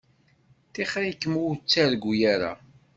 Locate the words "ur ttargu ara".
1.47-2.51